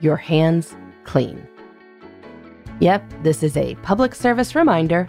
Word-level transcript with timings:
your 0.00 0.16
hands 0.16 0.74
clean. 1.04 1.46
Yep, 2.80 3.22
this 3.22 3.42
is 3.42 3.56
a 3.56 3.74
public 3.76 4.14
service 4.14 4.54
reminder, 4.54 5.08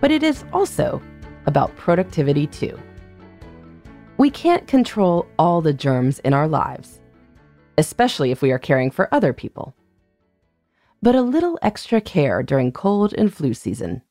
but 0.00 0.10
it 0.10 0.22
is 0.22 0.44
also 0.52 1.02
about 1.46 1.74
productivity 1.76 2.46
too. 2.46 2.78
We 4.16 4.30
can't 4.30 4.66
control 4.66 5.26
all 5.38 5.60
the 5.60 5.72
germs 5.72 6.20
in 6.20 6.32
our 6.32 6.46
lives, 6.46 7.00
especially 7.76 8.30
if 8.30 8.42
we 8.42 8.52
are 8.52 8.58
caring 8.58 8.90
for 8.90 9.12
other 9.12 9.32
people. 9.32 9.74
But 11.02 11.16
a 11.16 11.22
little 11.22 11.58
extra 11.62 12.00
care 12.00 12.42
during 12.42 12.70
cold 12.70 13.12
and 13.12 13.34
flu 13.34 13.54
season 13.54 14.02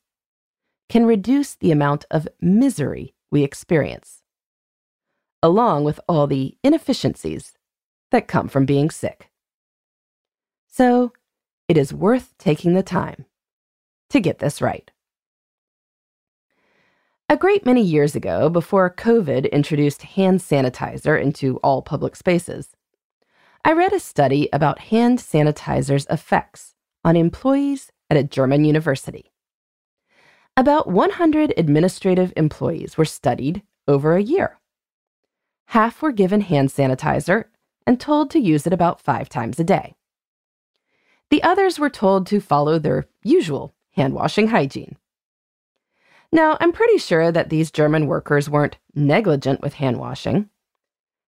can 0.88 1.06
reduce 1.06 1.54
the 1.54 1.72
amount 1.72 2.04
of 2.10 2.28
misery 2.40 3.14
we 3.30 3.42
experience, 3.42 4.22
along 5.42 5.84
with 5.84 5.98
all 6.06 6.26
the 6.26 6.56
inefficiencies 6.62 7.54
that 8.10 8.28
come 8.28 8.48
from 8.48 8.66
being 8.66 8.90
sick. 8.90 9.30
So, 10.76 11.12
it 11.68 11.76
is 11.76 11.94
worth 11.94 12.34
taking 12.36 12.74
the 12.74 12.82
time 12.82 13.26
to 14.10 14.18
get 14.18 14.40
this 14.40 14.60
right. 14.60 14.90
A 17.28 17.36
great 17.36 17.64
many 17.64 17.80
years 17.80 18.16
ago, 18.16 18.48
before 18.48 18.92
COVID 18.92 19.52
introduced 19.52 20.02
hand 20.02 20.40
sanitizer 20.40 21.22
into 21.22 21.58
all 21.58 21.80
public 21.80 22.16
spaces, 22.16 22.70
I 23.64 23.70
read 23.70 23.92
a 23.92 24.00
study 24.00 24.48
about 24.52 24.90
hand 24.90 25.20
sanitizer's 25.20 26.08
effects 26.10 26.74
on 27.04 27.14
employees 27.14 27.92
at 28.10 28.16
a 28.16 28.24
German 28.24 28.64
university. 28.64 29.30
About 30.56 30.88
100 30.88 31.54
administrative 31.56 32.32
employees 32.36 32.98
were 32.98 33.04
studied 33.04 33.62
over 33.86 34.16
a 34.16 34.22
year. 34.22 34.58
Half 35.66 36.02
were 36.02 36.10
given 36.10 36.40
hand 36.40 36.70
sanitizer 36.70 37.44
and 37.86 38.00
told 38.00 38.28
to 38.32 38.40
use 38.40 38.66
it 38.66 38.72
about 38.72 39.00
five 39.00 39.28
times 39.28 39.60
a 39.60 39.64
day. 39.64 39.94
The 41.34 41.42
others 41.42 41.80
were 41.80 41.90
told 41.90 42.28
to 42.28 42.40
follow 42.40 42.78
their 42.78 43.08
usual 43.24 43.74
hand 43.96 44.14
washing 44.14 44.46
hygiene. 44.46 44.94
Now, 46.30 46.56
I'm 46.60 46.70
pretty 46.70 46.98
sure 46.98 47.32
that 47.32 47.48
these 47.48 47.72
German 47.72 48.06
workers 48.06 48.48
weren't 48.48 48.78
negligent 48.94 49.60
with 49.60 49.74
hand 49.74 49.98
washing. 49.98 50.48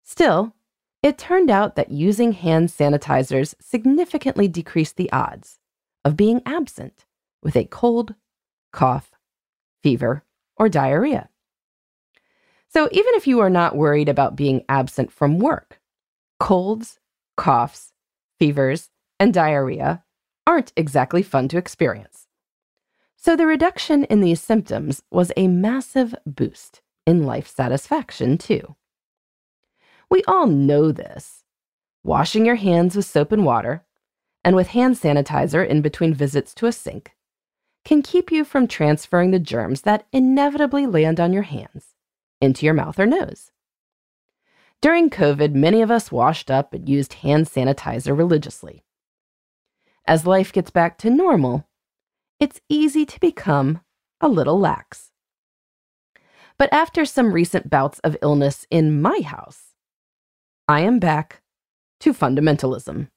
Still, 0.03 0.53
it 1.03 1.17
turned 1.17 1.51
out 1.51 1.77
that 1.77 1.91
using 1.91 2.33
hand 2.33 2.69
sanitizers 2.69 3.55
significantly 3.63 4.47
decreased 4.47 4.99
the 4.99 5.11
odds 5.11 5.59
of 6.05 6.19
being 6.19 6.43
absent 6.45 7.07
with 7.43 7.57
a 7.57 7.65
cold, 7.65 8.15
cough, 8.75 9.11
fever, 9.83 10.23
or 10.59 10.69
diarrhea. 10.69 11.31
So, 12.69 12.91
even 12.93 13.15
if 13.15 13.27
you 13.27 13.41
are 13.41 13.49
not 13.49 13.75
worried 13.75 14.11
about 14.11 14.37
being 14.37 14.67
absent 14.69 15.11
from 15.11 15.39
work, 15.39 15.81
colds, 16.39 17.01
coughs, 17.39 17.95
fevers, 18.39 18.91
and 19.19 19.33
diarrhea 19.33 20.03
aren't 20.47 20.73
exactly 20.77 21.23
fun 21.23 21.49
to 21.49 21.59
experience. 21.59 22.27
So, 23.17 23.37
the 23.37 23.47
reduction 23.47 24.05
in 24.05 24.21
these 24.21 24.41
symptoms 24.41 25.03
was 25.11 25.33
a 25.37 25.49
massive 25.49 26.15
boost 26.27 26.83
in 27.07 27.25
life 27.25 27.49
satisfaction, 27.49 28.37
too. 28.37 28.77
We 30.11 30.23
all 30.25 30.47
know 30.47 30.93
this. 30.93 31.45
Washing 32.03 32.45
your 32.45 32.57
hands 32.57 32.95
with 32.95 33.07
soap 33.07 33.33
and 33.33 33.45
water 33.45 33.85
and 34.45 34.55
with 34.55 34.69
hand 34.69 34.97
sanitizer 34.97 35.67
in 35.67 35.81
between 35.81 36.13
visits 36.13 36.53
to 36.55 36.67
a 36.67 36.73
sink 36.73 37.13
can 37.85 38.03
keep 38.03 38.31
you 38.31 38.45
from 38.45 38.67
transferring 38.67 39.31
the 39.31 39.39
germs 39.39 39.83
that 39.83 40.07
inevitably 40.13 40.87
land 40.87 41.19
on 41.19 41.33
your 41.33 41.43
hands 41.43 41.95
into 42.41 42.67
your 42.67 42.75
mouth 42.75 42.99
or 42.99 43.07
nose. 43.07 43.51
During 44.81 45.09
COVID, 45.09 45.55
many 45.55 45.81
of 45.81 45.91
us 45.91 46.13
washed 46.13 46.51
up 46.51 46.75
and 46.75 46.87
used 46.89 47.15
hand 47.15 47.47
sanitizer 47.47 48.17
religiously. 48.17 48.85
As 50.07 50.27
life 50.27 50.53
gets 50.53 50.71
back 50.71 50.99
to 50.99 51.11
normal, 51.11 51.67
it's 52.39 52.61
easy 52.69 53.07
to 53.07 53.21
become 53.21 53.81
a 54.21 54.29
little 54.29 54.59
lax. 54.59 55.13
But 56.59 56.73
after 56.73 57.05
some 57.05 57.33
recent 57.33 57.71
bouts 57.71 58.01
of 58.01 58.17
illness 58.21 58.67
in 58.71 59.01
my 59.01 59.21
house, 59.21 59.75
I 60.69 60.81
am 60.81 60.99
back 60.99 61.43
to 62.01 62.13
fundamentalism. 62.13 63.09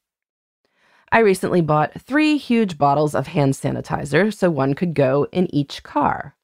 I 1.11 1.19
recently 1.19 1.61
bought 1.61 2.01
three 2.01 2.37
huge 2.37 2.77
bottles 2.77 3.15
of 3.15 3.27
hand 3.27 3.53
sanitizer 3.53 4.33
so 4.33 4.49
one 4.49 4.73
could 4.73 4.93
go 4.93 5.27
in 5.31 5.53
each 5.53 5.83
car. 5.83 6.35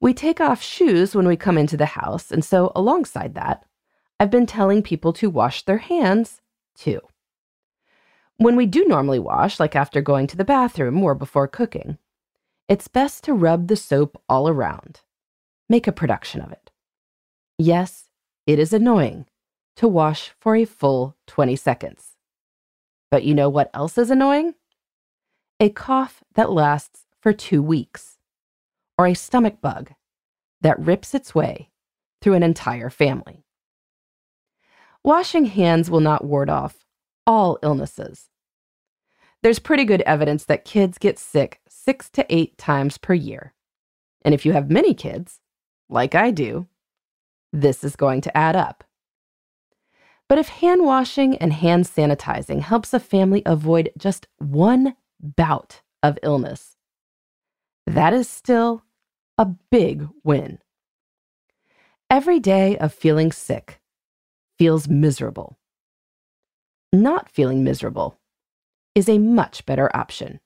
We 0.00 0.14
take 0.14 0.40
off 0.40 0.62
shoes 0.62 1.14
when 1.14 1.26
we 1.26 1.36
come 1.36 1.58
into 1.58 1.76
the 1.76 1.86
house, 1.86 2.30
and 2.30 2.44
so 2.44 2.70
alongside 2.76 3.34
that, 3.34 3.64
I've 4.20 4.30
been 4.30 4.46
telling 4.46 4.82
people 4.82 5.12
to 5.14 5.30
wash 5.30 5.64
their 5.64 5.78
hands 5.78 6.40
too. 6.76 7.00
When 8.40 8.54
we 8.54 8.66
do 8.66 8.84
normally 8.84 9.18
wash, 9.18 9.58
like 9.58 9.74
after 9.74 10.00
going 10.00 10.28
to 10.28 10.36
the 10.36 10.44
bathroom 10.44 11.02
or 11.02 11.16
before 11.16 11.48
cooking, 11.48 11.98
it's 12.68 12.86
best 12.86 13.24
to 13.24 13.34
rub 13.34 13.66
the 13.66 13.74
soap 13.74 14.22
all 14.28 14.48
around. 14.48 15.00
Make 15.68 15.88
a 15.88 15.92
production 15.92 16.40
of 16.40 16.52
it. 16.52 16.70
Yes, 17.58 18.10
it 18.46 18.60
is 18.60 18.72
annoying 18.72 19.26
to 19.74 19.88
wash 19.88 20.30
for 20.38 20.54
a 20.54 20.64
full 20.64 21.16
20 21.26 21.56
seconds. 21.56 22.14
But 23.10 23.24
you 23.24 23.34
know 23.34 23.48
what 23.48 23.70
else 23.74 23.98
is 23.98 24.08
annoying? 24.08 24.54
A 25.58 25.68
cough 25.68 26.22
that 26.34 26.52
lasts 26.52 27.06
for 27.20 27.32
two 27.32 27.60
weeks, 27.60 28.18
or 28.96 29.08
a 29.08 29.14
stomach 29.14 29.60
bug 29.60 29.94
that 30.60 30.78
rips 30.78 31.12
its 31.12 31.34
way 31.34 31.70
through 32.20 32.34
an 32.34 32.44
entire 32.44 32.88
family. 32.88 33.44
Washing 35.02 35.46
hands 35.46 35.90
will 35.90 35.98
not 35.98 36.24
ward 36.24 36.48
off 36.48 36.84
all 37.28 37.58
illnesses. 37.62 38.30
There's 39.42 39.58
pretty 39.58 39.84
good 39.84 40.00
evidence 40.02 40.46
that 40.46 40.64
kids 40.64 40.96
get 40.96 41.18
sick 41.18 41.60
six 41.68 42.08
to 42.10 42.26
eight 42.34 42.56
times 42.56 42.96
per 42.96 43.12
year. 43.12 43.52
And 44.22 44.34
if 44.34 44.46
you 44.46 44.52
have 44.54 44.70
many 44.70 44.94
kids, 44.94 45.40
like 45.90 46.14
I 46.14 46.30
do, 46.30 46.66
this 47.52 47.84
is 47.84 47.96
going 47.96 48.22
to 48.22 48.36
add 48.36 48.56
up. 48.56 48.82
But 50.26 50.38
if 50.38 50.48
hand 50.48 50.84
washing 50.84 51.36
and 51.36 51.52
hand 51.52 51.84
sanitizing 51.84 52.60
helps 52.60 52.94
a 52.94 53.00
family 53.00 53.42
avoid 53.44 53.90
just 53.96 54.26
one 54.38 54.96
bout 55.20 55.82
of 56.02 56.18
illness, 56.22 56.76
that 57.86 58.14
is 58.14 58.28
still 58.28 58.84
a 59.36 59.44
big 59.44 60.08
win. 60.24 60.60
Every 62.10 62.40
day 62.40 62.78
of 62.78 62.94
feeling 62.94 63.32
sick 63.32 63.80
feels 64.58 64.88
miserable. 64.88 65.58
Not 66.92 67.30
feeling 67.30 67.62
miserable 67.62 68.18
is 68.94 69.08
a 69.08 69.18
much 69.18 69.66
better 69.66 69.94
option. 69.94 70.40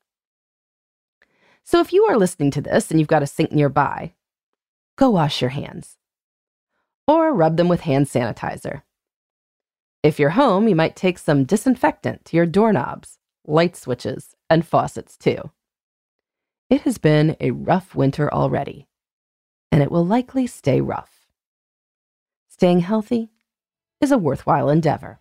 So 1.63 1.81
if 1.81 1.93
you 1.93 2.05
are 2.05 2.19
listening 2.19 2.51
to 2.53 2.61
this 2.61 2.91
and 2.91 2.99
you've 2.99 3.09
got 3.09 3.23
a 3.23 3.27
sink 3.27 3.53
nearby, 3.53 4.15
go 4.97 5.11
wash 5.11 5.41
your 5.41 5.51
hands 5.51 5.99
or 7.07 7.33
rub 7.33 7.57
them 7.57 7.69
with 7.69 7.83
hand 7.83 8.07
sanitizer. 8.07 8.83
If 10.03 10.19
you're 10.19 10.31
home, 10.31 10.67
you 10.67 10.75
might 10.75 10.97
take 10.97 11.19
some 11.19 11.45
disinfectant 11.45 12.25
to 12.27 12.37
your 12.37 12.47
doorknobs, 12.47 13.19
light 13.47 13.77
switches, 13.77 14.35
and 14.51 14.67
faucets 14.67 15.17
too. 15.17 15.51
It 16.69 16.83
has 16.83 16.99
been 16.99 17.37
a 17.39 17.53
rough 17.53 17.95
winter 17.95 18.33
already, 18.33 18.89
and 19.71 19.83
it 19.83 19.93
will 19.93 20.05
likely 20.05 20.47
stay 20.49 20.81
rough. 20.81 21.29
Staying 22.49 22.81
healthy 22.81 23.31
is 24.01 24.11
a 24.11 24.19
worthwhile 24.19 24.69
endeavor. 24.69 25.21